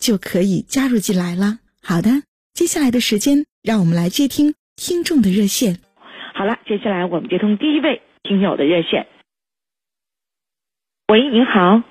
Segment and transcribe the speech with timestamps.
[0.00, 1.58] 就可以加入进来了。
[1.82, 2.08] 好的，
[2.54, 5.78] 接下来的时间，让我们来接听听众的热线。
[6.34, 9.06] 好了，接下来我们接通第一位听友的热线。
[11.08, 11.82] 喂，您好。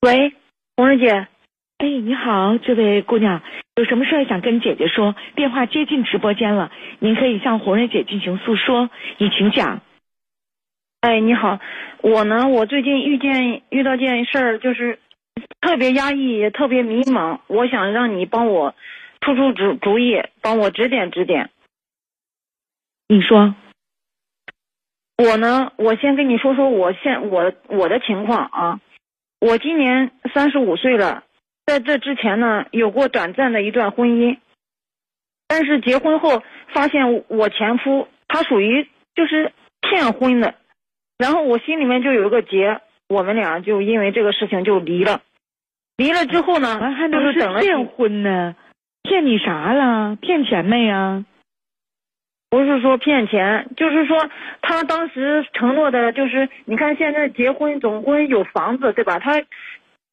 [0.00, 0.32] 喂，
[0.76, 1.28] 红瑞姐。
[1.78, 3.42] 哎，你好，这位姑娘，
[3.76, 5.14] 有什么事儿想跟姐姐说？
[5.36, 8.88] 电话接进直播间了，您可以向红瑞姐进行诉说，
[9.18, 9.82] 你请讲。
[11.00, 11.58] 哎，你好，
[12.02, 14.98] 我呢，我最近遇见遇到件事儿，就是。
[15.60, 17.40] 特别压抑，也特别迷茫。
[17.46, 18.74] 我想让你帮我
[19.20, 21.50] 出出主主意，帮我指点指点。
[23.08, 23.54] 你说，
[25.18, 25.72] 我呢？
[25.76, 28.80] 我先跟你说说我现我我的情况啊。
[29.40, 31.24] 我今年三十五岁了，
[31.66, 34.38] 在这之前呢，有过短暂的一段婚姻，
[35.48, 36.42] 但是结婚后
[36.74, 40.54] 发现我前夫他属于就是骗婚的，
[41.18, 45.22] 然后我心里面就有一个结，我们俩就因为这个事情就离了。
[46.00, 46.78] 离了之后呢？
[46.94, 48.56] 还能是骗婚呢？
[49.02, 50.16] 骗你啥了？
[50.16, 51.26] 骗钱没呀？
[52.48, 54.30] 不是说骗钱，就是说
[54.62, 59.18] 他当时承诺的，就是你看现在结婚总归有房子对吧？
[59.18, 59.42] 他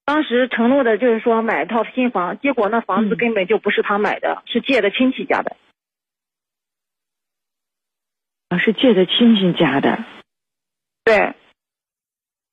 [0.03, 5.56] 当时承诺的就是说买一套新房，结果那房子根本就不是他买的，是借的亲戚家的。
[8.50, 10.03] 啊，是借的亲戚家的。
[11.06, 11.33] 对。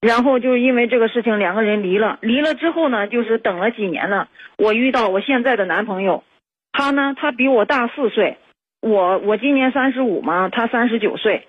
[0.05, 2.19] 然后就因为这个事情，两个人离了。
[2.21, 4.29] 离了之后呢，就是等了几年呢，
[4.59, 6.23] 我遇到我现在的男朋友，
[6.73, 8.37] 他呢，他比我大四岁，
[8.83, 11.49] 我我今年三十五嘛，他三十九岁，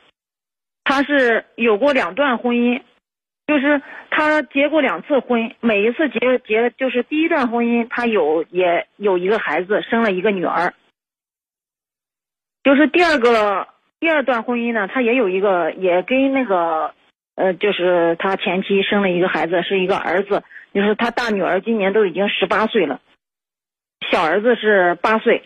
[0.86, 2.82] 他是有过两段婚姻，
[3.46, 10.74] 就是他结过两次婚，每一次结结就是第一段婚姻，他有也有一个孩子，生了一个女儿，
[12.64, 13.68] 就是第二个
[14.00, 16.94] 第二段婚姻呢，他也有一个，也跟那个。
[17.36, 23.02] 呃，就是他前妻生了一个孩子，是一个儿子，就是他大女儿今年都已经十八岁了，
[24.10, 25.44] 小儿子是八岁。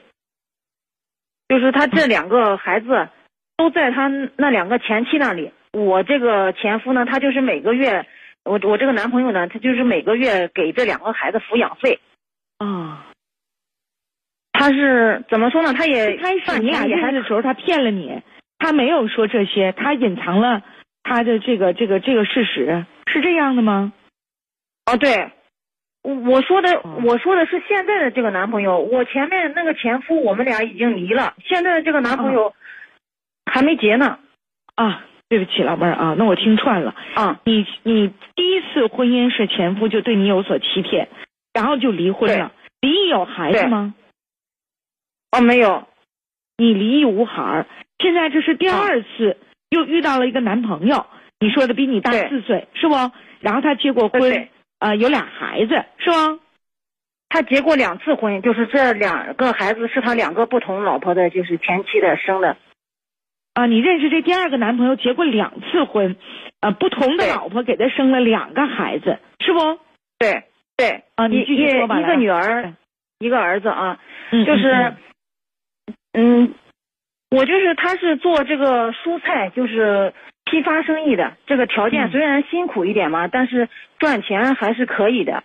[1.47, 3.09] 就是他这两个孩子
[3.57, 4.07] 都在他
[4.37, 5.51] 那两个前妻那里。
[5.73, 8.05] 我这个前夫呢，他就是每个月，
[8.43, 11.99] 我我这个男朋友呢，他就是每个月给这两个孩子抚养费。
[12.59, 13.07] 啊，
[14.53, 15.73] 他是怎么说呢？
[15.73, 18.21] 他也开始你俩认识的时候，他骗了你，
[18.59, 20.61] 他没有说这些，他隐藏了。
[21.03, 23.93] 他的这个这个这个事实是这样的吗？
[24.85, 25.31] 哦，对，
[26.01, 32.53] 我我说的我说的是现在的这个男朋友，我前面那个前夫我们俩已经离了，现在的这个男朋友
[33.45, 34.19] 还没结呢。
[34.75, 36.95] 啊，对不起，老妹儿啊，那我听串了。
[37.15, 41.09] 啊，你你第一次婚姻是前夫就对你有所欺骗，
[41.53, 42.51] 然后就离婚了。
[42.81, 43.93] 离异有孩子吗？
[45.31, 45.87] 哦，没有。
[46.57, 47.65] 你离异无孩儿，
[47.99, 49.37] 现在这是第二次。
[49.69, 51.05] 又遇到了一个男朋友，
[51.39, 52.95] 你说的比你大四岁是不？
[53.39, 54.47] 然后他结过婚，
[54.79, 56.39] 呃，有俩孩子是不？
[57.29, 62.57] 他结过两次婚，就是这两个孩子是他两个不同老婆的，就是前妻的生的。
[63.53, 66.15] 啊，你认识这第二个男朋友结过两次婚，
[66.61, 69.59] 呃，不同的老婆给他生了两个孩子，是不？
[70.17, 70.43] 对
[70.75, 71.99] 对啊，你继续说吧。
[71.99, 72.73] 一个女儿，
[73.19, 73.99] 一个儿子啊，
[74.31, 74.95] 就是
[76.13, 76.53] 嗯。
[77.31, 80.13] 我就是他是做这个蔬菜，就是
[80.45, 81.37] 批发生意的。
[81.45, 85.43] 这个条件虽然辛苦一点嘛，但是赚钱还是可以的。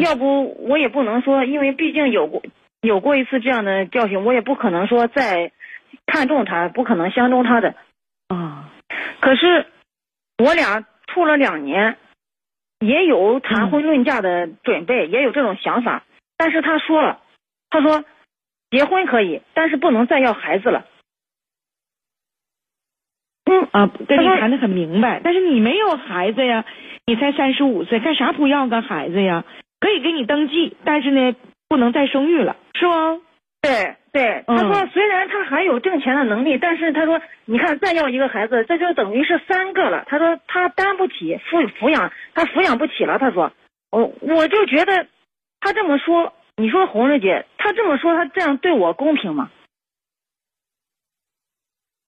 [0.00, 2.42] 要不我也不能说，因为毕竟有过
[2.82, 5.52] 有过一次这样的教训，我也不可能说再
[6.06, 7.74] 看中他，不可能相中他的。
[8.28, 8.70] 啊，
[9.20, 9.66] 可是
[10.38, 11.96] 我俩处了两年，
[12.80, 16.04] 也有谈婚论嫁的准备，也有这种想法。
[16.36, 17.20] 但是他说了，
[17.70, 18.04] 他说
[18.70, 20.84] 结婚可以，但是不能再要孩子了。
[23.52, 26.64] 嗯啊，跟你谈的很明白，但是你没有孩子呀，
[27.06, 29.44] 你才三十五岁，干啥不要个孩子呀？
[29.78, 31.34] 可以给你登记，但是呢，
[31.68, 33.18] 不能再生育了，是吗？
[33.60, 40.04] 对对，他说虽然他还有挣钱的能力，但是他说你看再要一个孩子，这就等于是三个了。
[40.06, 43.18] 他说他担不起抚抚养，他抚养不起了。
[43.18, 43.52] 他说，
[43.90, 45.06] 我我就觉得
[45.60, 49.50] 他这么说，你说红瑞姐，他这么说，他这样对我公平吗？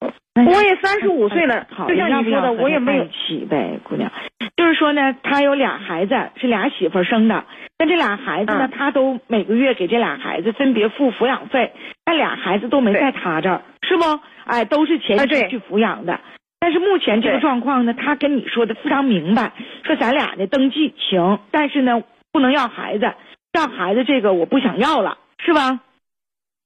[0.01, 4.11] 我也三十五岁了，就像你说的，我也没有起呗，姑娘。
[4.57, 7.45] 就是说呢，他有俩孩子，是俩媳妇生的。
[7.77, 11.73] 但这俩孩子呢，他都每个月给这俩孩子分别付抚养费。
[12.05, 14.03] 那俩孩子都没在他这儿，是不？
[14.45, 16.19] 哎，都是前妻去抚养的。
[16.59, 19.53] 但是目前这个状况呢，他跟你说的非常明白，
[19.83, 23.13] 说咱俩呢登记行，但是呢不能要孩子，
[23.53, 25.79] 要孩子这个我不想要了，是吧？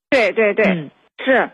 [0.10, 0.90] 对对对，
[1.24, 1.50] 是。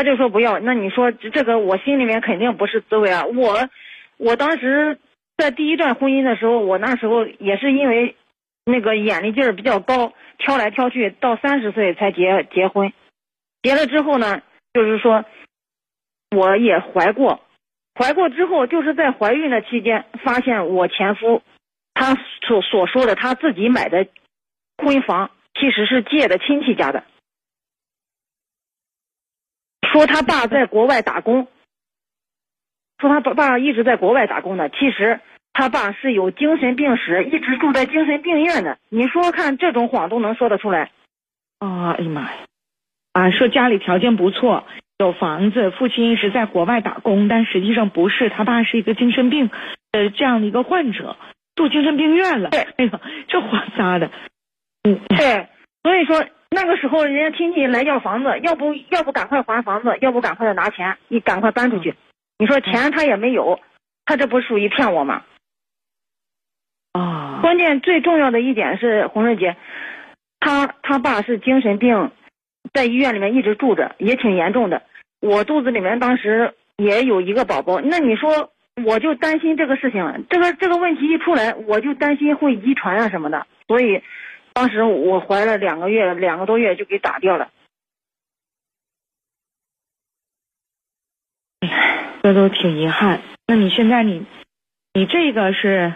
[0.00, 3.26] 他就说不要，那你说这个我心里面肯定不是滋味啊！
[3.26, 3.68] 我，
[4.16, 4.98] 我当时
[5.36, 8.16] 在第一段婚姻的时候，我那时候也是因为
[8.64, 12.94] 那个眼力劲儿比较高，挑来挑去，到三十岁才结结婚。
[13.62, 14.40] 结了之后呢，
[14.72, 15.22] 就是说
[16.34, 17.42] 我也怀过，
[17.94, 21.42] 怀过之后就是在怀孕的期间，发现我前夫
[21.92, 22.14] 他
[22.48, 24.06] 所所说的他自己买的
[24.78, 25.30] 婚房
[25.60, 27.04] 其实是借的亲戚家的。
[29.92, 31.48] 说他爸在国外打工，
[32.98, 35.20] 说他爸爸一直在国外打工的，其实
[35.52, 38.78] 他爸是有精神病史，一直住在精神病院的。
[38.88, 40.90] 你说看这种谎都能说得出来？
[41.58, 42.38] 啊，哎呀妈呀！
[43.12, 44.64] 啊，说家里条件不错，
[44.98, 49.50] 有房子，父亲一直在国外打工，但实际上不是，他爸是一个精神病
[49.90, 51.16] 呃这样的一个患者，
[51.56, 52.50] 住精神病院了。
[52.50, 54.10] 对，哎呦，这谎撒的。
[54.84, 55.48] 嗯，对，
[55.82, 56.24] 所以说。
[56.52, 61.94] 那个时候，人家亲戚来要房子，要不要不赶快还房子，要不赶快的拿钱，你赶快搬出去。
[62.38, 63.60] 你说钱他也没有，
[64.04, 65.22] 他这不属于骗我吗？
[66.90, 67.38] 啊！
[67.40, 69.56] 关键最重要的一点是，红瑞姐，
[70.40, 72.10] 他他爸是精神病，
[72.74, 74.82] 在医院里面一直住着，也挺严重的。
[75.20, 78.50] 我肚子里面当时也有一个宝宝，那你说
[78.84, 84.02] 我就担心这个事情，这个这个问题一出来，我就担心会遗传啊什么的，所以。
[84.60, 87.50] 当时我怀了两个月，两个多月就给打掉了。
[92.22, 93.22] 这都挺遗憾。
[93.46, 94.26] 那你现在你，
[94.92, 95.94] 你这个是，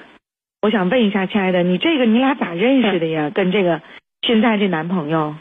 [0.63, 3.29] 我想问一下，亲爱的，你这个你俩咋认识的呀？
[3.29, 3.83] 跟这个
[4.23, 5.37] 现在这男朋友？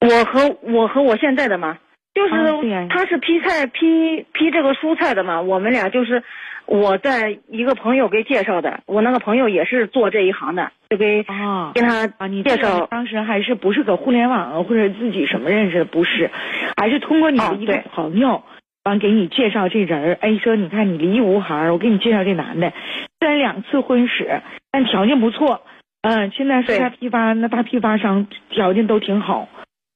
[0.00, 1.78] 我和我和我现在的嘛，
[2.14, 6.22] 就是他是批菜批批这个蔬菜的嘛，我们俩就是。
[6.66, 12.86] 我在一个朋友给介绍的，我那个朋友也是做这一行的，就给啊跟他啊你介绍。
[12.86, 15.84] 当时还是不是搁互联网或者自己什么认识的？
[15.84, 16.30] 不是，
[16.76, 18.44] 还是通过你的一个朋友
[18.84, 20.18] 完给你介绍这人儿。
[20.20, 22.72] 哎，说你看你离异无孩，我给你介绍这男的，
[23.18, 24.40] 虽然两次婚史，
[24.70, 25.62] 但条件不错。
[26.02, 29.48] 嗯，现在是他批发那大批发商，条件都挺好。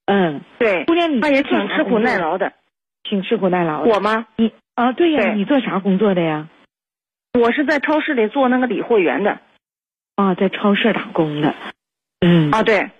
[0.07, 2.53] 嗯，对，姑娘你他也挺吃苦耐劳的，
[3.03, 3.83] 挺吃苦耐劳。
[3.83, 4.27] 我吗？
[4.37, 6.49] 你啊，对呀，你做啥工作的呀？
[7.33, 9.39] 我是在超市里做那个理货员的，
[10.17, 11.55] 啊，在超市打工的，
[12.21, 12.91] 嗯，啊对，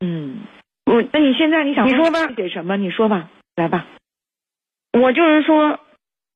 [0.00, 0.40] 嗯，
[0.86, 2.76] 我那你现在你想你说吧，给什么？
[2.76, 3.86] 你说吧，来吧。
[4.92, 5.80] 我就是说，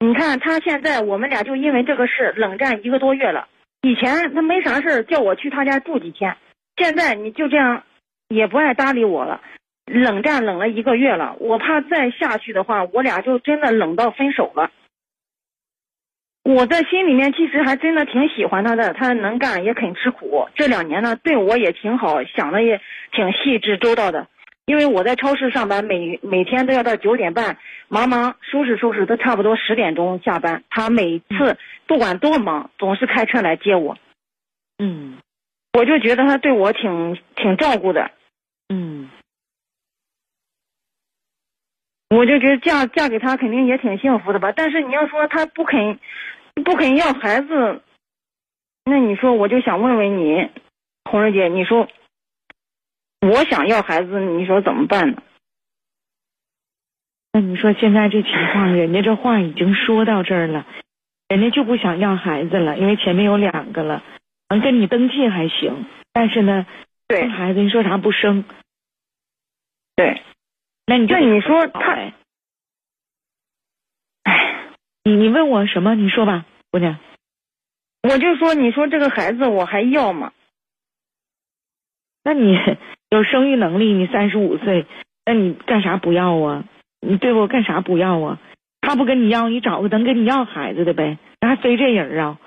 [0.01, 3.47] 你看他现在我们俩就因为这个事冷战一个多月了。
[3.83, 6.37] 以前他没啥事叫我去他家住几天，
[6.77, 7.85] 现在你就这样
[8.29, 9.41] 也不爱搭理我了，
[9.89, 11.37] 冷战冷了一个月了。
[11.41, 14.71] 我怕再下去的话，我俩就真的冷到分手了。
[16.45, 20.49] 我在心里面其实还真的挺喜欢他的，他能干也肯吃苦。
[20.55, 22.81] 这两年呢，对我也挺好，想的也
[23.13, 24.27] 挺细致周到的。
[24.65, 27.57] 因为我在超市上班，每每天都要到九点半，
[27.89, 30.63] 忙忙收拾收拾，都差不多十点钟下班。
[30.71, 33.97] 他每次不管多忙，总是开车来接我。
[34.79, 35.19] 嗯，
[35.73, 38.11] 我就觉得他对我挺挺照顾的。
[38.69, 39.09] 嗯，
[42.11, 44.53] 我就觉得嫁嫁给他肯定也挺幸福的吧。
[44.53, 45.99] 但是你要说他不肯。
[46.65, 47.83] 不肯要孩子，
[48.85, 50.51] 那你说我就想问问你，
[51.05, 51.87] 红瑞姐，你说
[53.21, 55.23] 我想要孩子，你说怎么办呢？
[57.33, 60.67] 那你说现在这情况，人家这话已经说到这儿了，
[61.29, 64.03] 人家就不想要孩子了，因为前面有两个了，
[64.49, 66.67] 能跟你登记还行，但是呢，
[67.07, 68.45] 对孩子你说啥不生？
[69.95, 70.21] 对，
[70.89, 72.13] 那你那你说他。
[75.05, 75.95] 你你问我什么？
[75.95, 76.99] 你说吧，姑娘。
[78.03, 80.33] 我就说，你说这个孩子我还要吗？
[82.25, 82.59] 那你
[83.11, 84.87] 有生育能力，你三十五岁，
[85.27, 86.65] 那你干啥不要啊？
[87.01, 88.39] 你对我干啥不要啊？
[88.81, 91.19] 他不跟你要，你找个能跟你要孩子的呗？
[91.41, 92.39] 那还非这人啊？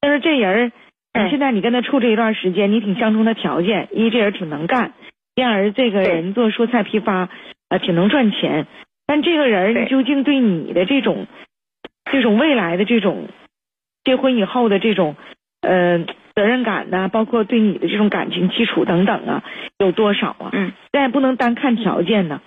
[0.00, 0.72] 但是这人，
[1.30, 4.92] 现在你跟他处这一段时间，你挺相中他条件，一这人挺能干，
[5.34, 7.30] 第二这个人做蔬菜批发，
[7.76, 8.66] 啊，挺能赚钱。
[9.06, 11.26] 但这个人究竟对你的这种，
[12.10, 13.28] 这种未来的这种，
[14.04, 15.16] 结婚以后的这种，
[15.60, 16.04] 呃，
[16.34, 19.44] 责任感呐、包括对你的这种感情基础等等啊，
[19.78, 20.50] 有多少啊？
[20.52, 22.40] 嗯，咱也不能单看条件呢。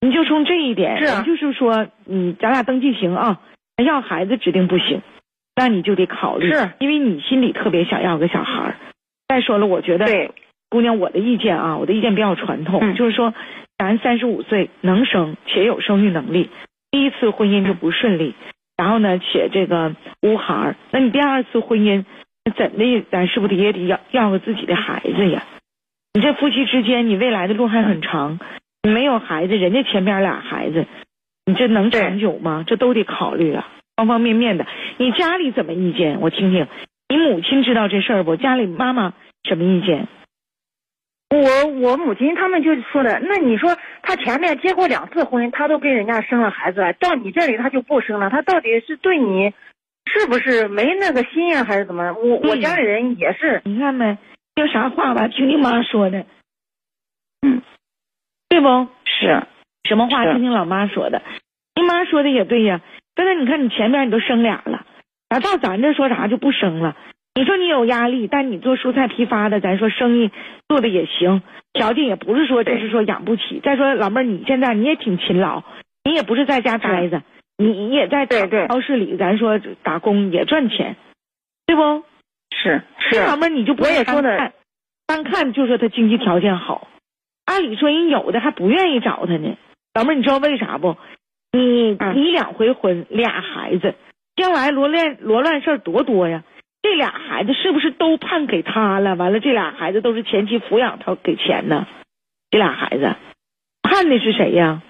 [0.00, 3.40] 你就从这一点，是啊就是说，你咱俩登记行啊，
[3.76, 5.00] 那要孩子指定不行，
[5.56, 8.76] 那你就得考虑，是因为你心里特别想要个小孩儿。
[9.26, 10.30] 再说了，我觉得对，
[10.74, 13.32] 姑娘，我的意见啊，我的意见比较传统，嗯就是说，
[13.78, 16.50] 咱三十五岁能生且有生育能力，
[16.90, 18.34] 第一次婚姻就不顺利，
[18.76, 22.04] 然后呢，且这个无孩儿，那你第二次婚姻
[22.56, 25.44] 怎的，咱是不是也得要要个自己的孩子呀？
[26.12, 28.40] 你这夫妻之间，你未来的路还很长，
[28.82, 30.86] 你没有孩子，人家前边俩孩子，
[31.46, 32.64] 你这能长久吗？
[32.66, 34.66] 这都得考虑啊，方方面面的。
[34.96, 36.20] 你家里怎么意见？
[36.20, 36.66] 我听听。
[37.08, 38.34] 你母亲知道这事儿不？
[38.34, 39.12] 家里妈妈
[39.44, 40.08] 什么意见？
[41.40, 49.52] 我我母亲他们就说的，那你说他前面结过两次婚，他都跟人家生了孩子了，到你这里他就不生了，他到底是对你
[50.06, 52.12] 是不是没那个心呀，还是怎么？
[52.14, 54.16] 我我嗯家里人也是，你看没？
[54.56, 55.26] 有啥话吧？
[55.28, 56.24] 听你妈说的，
[57.42, 57.62] 嗯，
[58.48, 58.88] 对不？
[59.04, 59.42] 是
[59.88, 60.24] 什么话？
[60.24, 61.22] 听听老妈说的。
[61.76, 62.80] 你妈说的也对呀。
[63.16, 64.84] 但是你看你前面你都生俩了，
[65.28, 66.96] 咋到咱这说啥就不生了？
[67.36, 70.30] 你说你有压力，但你做蔬菜批发的，咱说生意
[70.68, 73.60] 做的也行，条件也不是说就是说养不起。
[73.62, 75.64] 再说老妹儿，你现在你也挺勤劳，
[76.04, 77.22] 你也不是在家待着，
[77.58, 78.24] 你你也在
[78.68, 80.96] 超市里，咱说打工也赚钱，
[81.66, 82.04] 对不？
[82.56, 84.52] 是是这老妹儿你就不我也说的单看，
[85.06, 86.86] 单看就说他经济条件好，
[87.46, 89.56] 按理说人有的还不愿意找他呢。
[89.92, 90.96] 老妹儿，你知道为啥不？
[91.50, 93.96] 你嗯离两回婚，俩孩子，
[94.36, 96.44] 将来罗乱罗乱事儿多多呀。
[96.84, 99.14] 这俩孩子是不是都判给他了？
[99.14, 101.86] 完了，这俩孩子都是前妻抚养，他给钱呢？
[102.50, 103.16] 这俩孩子
[103.82, 104.82] 判的是谁呀？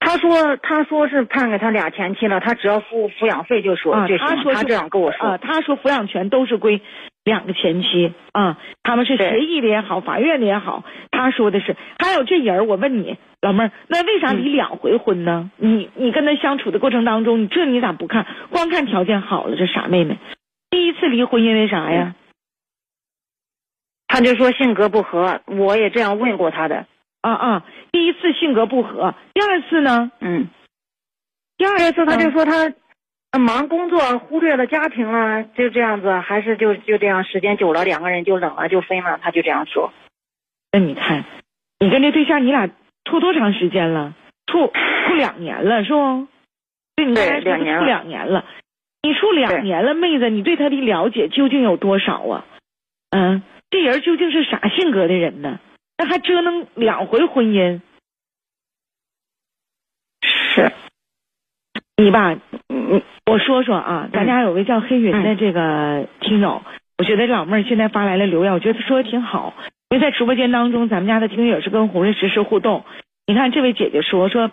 [0.00, 5.26] 他说他说是判给他俩前妻了，他只要付抚养费就说、他说是他这样跟我说。
[5.26, 6.80] 啊，他说抚养权都是归
[7.22, 11.76] 两个前妻啊，他们是对协议的也好，法院的也好，他说的是。
[11.98, 15.50] 还有这人儿，我问你，老妹儿，那为啥嗯离两回婚呢？
[15.58, 18.24] 你你跟他相处的过程当中，你这你咋不看？
[18.48, 20.16] 光看条件好了，这傻妹妹，
[20.70, 22.14] 第一次离婚因为啥呀？
[24.06, 26.86] 他就说性格不合，我也这样问过他的。
[27.20, 30.10] 啊啊，第一次性格不合，第二次呢？
[30.20, 30.48] 嗯，
[31.56, 32.72] 第二次他就说他
[33.32, 39.18] 呃忙工作，忽略了家庭了，就这样子，还是就就这样，时间久了，两个人就冷了，就分了。
[39.22, 39.92] 他就这样说。
[40.72, 41.24] 那你看，
[41.80, 42.68] 你跟这对象你俩
[43.04, 44.14] 处多长时间了？
[44.46, 46.26] 处处两年了是不？
[46.96, 48.44] 对你刚才说处对两年了两年了。
[49.02, 52.44] 你处两年了，妹子，你对他的了解究竟有多少啊？
[53.10, 55.60] 嗯，这人究竟是啥性格的人呢？
[55.96, 57.80] 那还折腾两回婚姻，
[60.22, 60.72] 是，
[61.96, 62.38] 你吧，
[62.68, 66.62] 嗯我说说啊，咱家有位叫黑云的这个听友，
[66.98, 69.54] 我觉得老妹儿现在发来了留言，我觉得她说的挺好。
[69.90, 72.84] 因为在直播间当中，咱们家的听友也是跟红瑞实时互动。
[73.26, 74.50] 你看这位姐姐说说，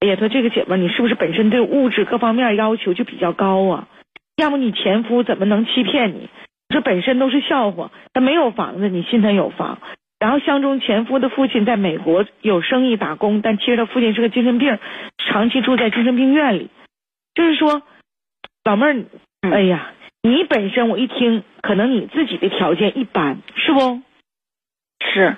[0.00, 3.88] 哎呀，她这个姐们儿，你是不是本身对物质各方面要求就比较高啊？
[4.36, 6.28] 要么你前夫怎么能欺骗你？
[6.68, 7.90] 这本身都是笑话。
[8.14, 9.78] 他没有房子，你信他有房。
[10.18, 14.78] 然后相中前夫的父亲在美国有生意打工，但其实他父亲是个精神病，
[15.18, 16.68] 长期住在精神病院里。
[17.34, 17.82] 就是说，
[18.64, 18.94] 老妹儿，
[19.42, 19.92] 嗯哎呀，
[20.22, 24.00] 你本身我一听，可能你自己的条件一般，是不？
[25.12, 25.36] 是，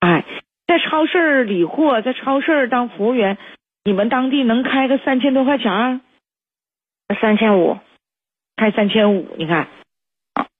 [0.00, 0.24] 哎，
[0.66, 3.36] 在超市儿理货，在超市儿当服务员，
[3.84, 6.00] 你们当地能开个三千多块钱儿，
[7.20, 7.78] 三千五。
[8.56, 9.68] 开三千五，你看。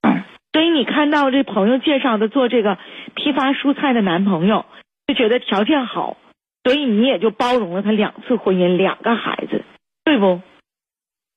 [0.02, 2.76] 嗯， 所以你看到这朋友介绍的做这个
[3.14, 4.66] 批发蔬菜的男朋友，
[5.06, 6.16] 就觉得条件好，
[6.64, 9.64] 所以你也就包容了他两次婚姻，两个孩子，
[10.04, 10.42] 对不？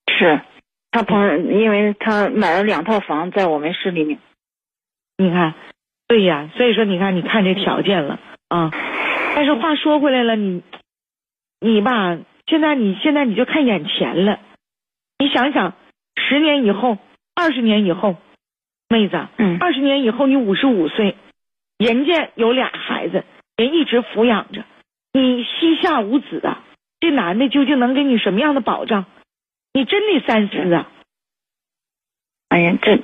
[0.07, 0.41] 是。
[0.89, 4.17] 他朋友，因为他买了两套房在我们市里面。
[5.17, 5.53] 你看，
[6.07, 8.71] 对呀，所以说你看，你看这条件了啊。
[9.35, 10.63] 但是话说回来了，你
[11.59, 14.39] 你吧，现在你现在你就看眼前了，
[15.17, 15.73] 你想想，
[16.15, 16.97] 十年以后，
[17.35, 18.15] 二十年以后，
[18.89, 21.15] 妹子，嗯二十年以后你五十五岁，
[21.77, 23.23] 人家有俩孩子，
[23.55, 24.63] 人一直抚养着，
[25.13, 26.63] 你膝下无子啊，
[26.99, 29.05] 这男的究竟能给你什么样的保障？
[29.73, 30.89] 你真得三思啊！
[32.49, 32.99] 哎呀，这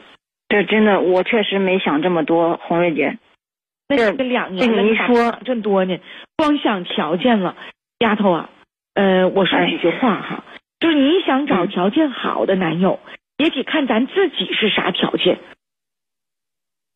[0.48, 3.18] 这真的，我确实没想这么多，红瑞姐。
[3.90, 6.00] 这那这两年这了，你一说想这么多呢？
[6.36, 7.56] 光想条件了，
[8.04, 8.50] 丫头啊，
[8.96, 10.44] 呃，我说几句话哈，
[10.82, 13.00] 就是你想找嗯条件好的男友，
[13.38, 15.40] 也得看咱自己是啥条件。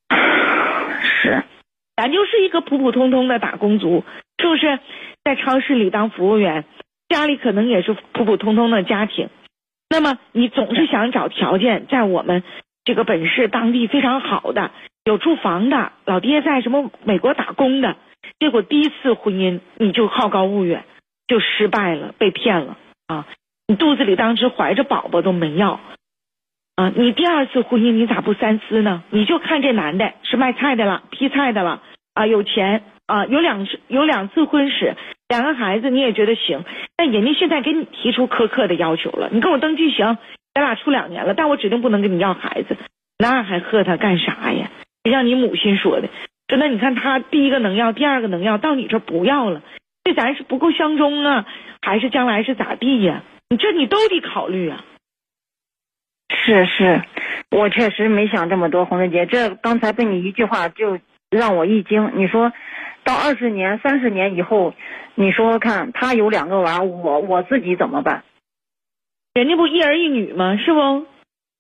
[1.02, 1.44] 是，
[1.96, 4.04] 咱就是一个普普通通的打工族，
[4.38, 4.80] 是不是？
[5.24, 6.66] 在超市里当服务员，
[7.08, 9.30] 家里可能也是普普通通的家庭。
[9.90, 12.44] 那么你总是想找条件在我们
[12.84, 14.72] 这个本市当地非常好的，
[15.06, 17.96] 有住房的，老爹在什么美国打工的，
[18.40, 20.84] 结果第一次婚姻你就好高骛远，
[21.28, 23.28] 就失败了，被骗了啊！
[23.68, 25.80] 你肚子里当时怀着宝宝都没要
[26.76, 26.92] 啊！
[26.96, 29.04] 你第二次婚姻你咋不三思呢？
[29.10, 31.82] 你就看这男的是卖菜的了，批菜的了
[32.14, 34.96] 啊，有钱啊，有两次有两次婚史，
[35.28, 36.64] 两个孩子你也觉得行，
[36.96, 40.18] 但人家现在给你提出苛刻的要求了，你跟我登记行，
[40.54, 42.78] 咱俩处两年了，但我指定不能跟你要孩子，
[43.18, 44.70] 那还和他干啥呀？
[45.04, 46.10] 让你母亲说的，
[46.48, 49.62] 说那你看他第一个能要，第二个能要，到你这不要了，
[50.08, 51.46] 这咱是不够相中啊，
[51.82, 53.24] 还是将来是咋地呀？
[53.50, 54.86] 你这你都得考虑啊。
[56.30, 57.02] 是是，
[57.52, 60.98] 我确实没想这么多，红瑞姐，这刚才被你一句话就
[61.30, 62.14] 让我一惊。
[62.16, 62.54] 你说
[63.04, 64.74] 到二十年、三十年以后，
[65.16, 68.24] 你说说看，他有两个娃，我我自己怎么办？
[69.34, 70.56] 人家不一儿一女吗？
[70.56, 71.06] 是不？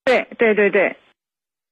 [0.05, 0.95] 对对对对，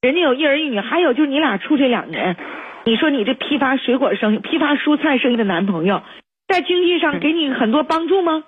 [0.01, 2.35] 人家有一儿一女，还有就是你俩处这两年，
[2.83, 6.03] 你说你这批发水果生意、批发蔬菜生意的男朋友，
[6.47, 8.43] 在经济上给你很多帮助吗？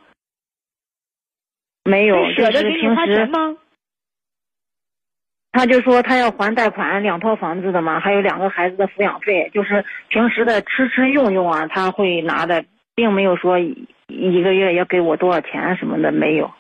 [1.84, 3.58] 没有，舍得给你花钱吗？
[5.52, 16.52] 他就说他要还贷款，两套房子的嘛，还有两个孩子的抚养费，就是平时的吃吃用用啊，他会拿的，并没有说一一个月要给我多少钱什么的，没有。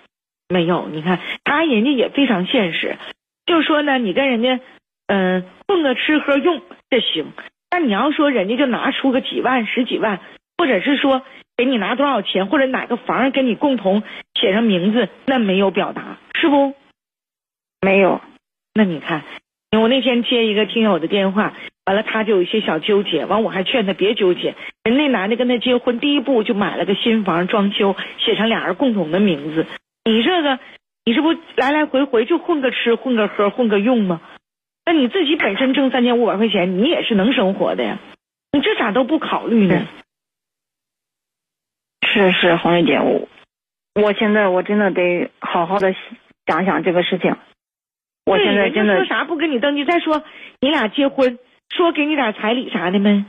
[0.50, 2.98] 没有，你看他人家也非常现实，
[3.46, 4.60] 就说呢，你跟人家
[5.08, 7.34] 嗯、混个吃喝用这行，
[7.70, 10.20] 但你要说人家就拿出个几万、十几万，
[10.58, 11.22] 或者是说
[11.56, 16.74] 给你拿多少钱，或者哪个房跟你共同写上名字，那没有表达，是不？
[17.82, 18.22] 没有，
[18.74, 19.24] 那你看，
[19.80, 21.54] 我那天接一个听友的电话，
[21.86, 24.56] 完了他就有一些小纠结，完我还劝他别纠结。
[24.84, 29.68] 人那男的跟他结婚第一步就买了个新房装修，写上俩人共同的名字。
[30.06, 30.60] 你这个，
[31.06, 34.22] 你这不来来回回就混个吃，混个喝，混个用吗？
[34.86, 38.00] 那你自己本身挣三千五百块钱，你也是能生活的呀，
[38.52, 39.86] 你这咋都不考虑呢？
[42.18, 43.28] 是是，红瑞姐，我
[44.02, 45.94] 我现在我真的得好好的
[46.48, 47.36] 想想这个事情。
[48.26, 49.86] 我现在真的说啥不跟你登记？
[49.86, 50.24] 再说
[50.60, 51.38] 你俩结婚，
[51.70, 53.24] 说给你点彩礼啥的没？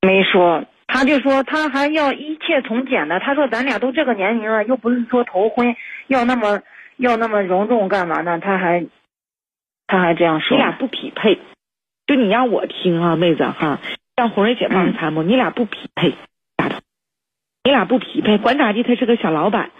[0.00, 3.18] 没说，他就说他还要一切从简的。
[3.18, 5.74] 他说咱俩都这个年龄了，又不是说头婚，
[6.06, 6.62] 要那么
[6.98, 8.38] 要那么隆重干嘛呢？
[8.38, 8.86] 他还
[9.88, 10.56] 他还这样说。
[10.56, 11.36] 你俩不匹配，
[12.06, 13.80] 就你让我听啊，妹子哈，
[14.14, 16.14] 让红瑞姐帮你参谋，你俩不匹配，
[17.64, 18.38] 你俩不匹配。
[18.38, 19.70] 管咋地，他是个小老板，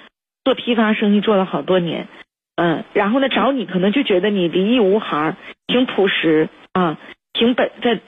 [0.45, 2.09] 做批发生意做了好多年，
[2.57, 6.99] 嗯，然后呢找你可能就觉得你离异无孩，挺朴实啊，
[7.33, 8.01] 挺本分，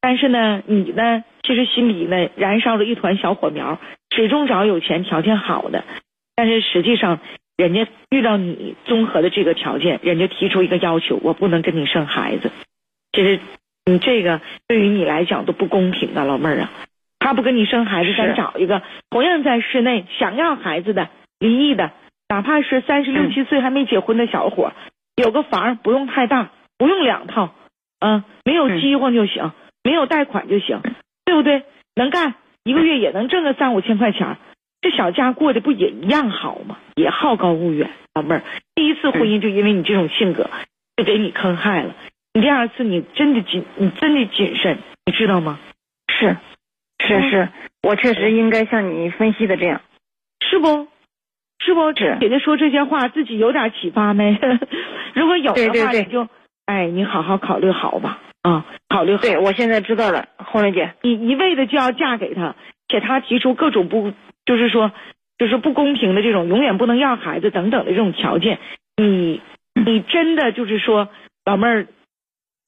[0.00, 3.78] 但是呢，你呢其实心里呢燃烧着一团小火苗，
[4.14, 5.84] 始终找有钱条件好的，
[6.36, 7.18] 但是实际上。
[7.58, 12.52] 人家遇到你综合的这个条件，人家提出一个要求，我不能跟你生孩子。
[13.10, 13.40] 其实
[13.84, 16.70] 你这个对于你来讲都不公平啊，老妹儿啊。
[17.18, 21.92] 他不跟你生孩子，是咱找一个同样在室内想要孩子的离异的，
[22.28, 24.72] 哪怕是三十六嗯七岁还没结婚的小伙儿，
[25.16, 27.54] 有个房不用太大，不用两套，
[28.00, 29.52] 嗯，没有嗯饥荒就行，
[29.82, 30.80] 没有贷款就行，
[31.24, 31.64] 对不对？
[31.94, 34.36] 能干一个月也能挣个三五千块钱儿。
[34.80, 36.78] 这小家过得不也一样好吗？
[36.94, 38.42] 也好高骛远，老妹儿。
[38.76, 40.48] 第一次婚姻就因为你这种性格，
[40.96, 41.96] 就给你坑害了。
[42.32, 45.58] 你第二次你真的谨，你真的谨慎，你知道吗？
[46.08, 46.36] 是
[46.98, 47.48] 是是，
[47.82, 49.80] 我确实应该像你分析的这样。
[50.40, 50.88] 是不？
[51.60, 51.92] 是不？
[51.92, 54.38] 是姐姐说这些话，自己有点启发没？
[55.14, 56.28] 如果有的话，对对对你就，
[56.66, 59.22] 哎，你好好考虑好吧，啊，考虑好。
[59.22, 60.94] 对，我现在知道了，红瑞姐。
[61.02, 62.54] 你一味的就要嫁给他，
[62.88, 64.12] 且他提出各种不，
[64.44, 64.92] 就是说，
[65.38, 68.58] 就是不公平的这种，永远不能要孩子等等的这种条件，
[68.96, 69.40] 你
[69.86, 71.08] 你真的就是说，
[71.44, 71.86] 老妹儿，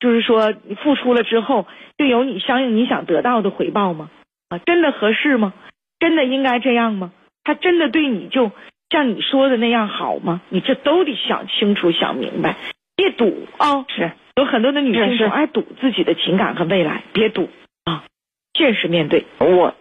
[0.00, 1.66] 就是说你付出了之后，
[1.98, 4.10] 就有你相应你想得到的回报吗？
[4.50, 5.54] 啊，真的合适吗？
[5.98, 7.12] 真的应该这样吗？
[7.44, 8.50] 他真的对你就
[8.90, 10.42] 像你说的那样好吗？
[10.50, 12.56] 你这都得想清楚、想明白，
[12.96, 13.86] 别赌啊！
[13.88, 17.48] 是有很多的女性总爱赌自己的情感和未来，别赌
[17.84, 18.04] 啊，
[18.52, 19.24] 现实面对。
[19.38, 19.74] 我，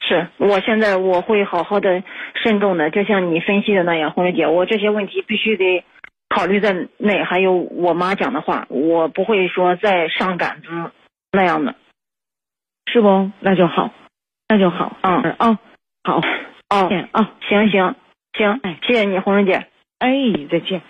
[0.00, 2.02] 是我现在我会好好的
[2.42, 5.84] 慎重的，就像你分析的那样，红梅姐，我这些问题必须得
[6.28, 10.68] 考虑在内，还有我妈讲的话，我不会说再上杆子
[11.32, 11.74] 那样的。
[12.86, 13.30] 是不？
[13.40, 13.90] 那就好，
[14.48, 14.96] 那就好。
[15.02, 15.58] 嗯啊，
[16.04, 16.20] 好，
[16.70, 17.94] 哦，见啊，行行
[18.36, 19.66] 行哎，谢谢你，红人姐。
[19.98, 20.10] 哎，
[20.50, 20.82] 再见。